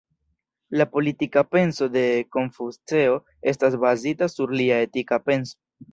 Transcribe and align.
La 0.69 0.87
politika 0.93 1.43
penso 1.57 1.87
de 1.97 2.03
Konfuceo 2.37 3.19
estas 3.53 3.77
bazita 3.87 4.29
sur 4.37 4.55
lia 4.63 4.81
etika 4.87 5.25
penso. 5.29 5.59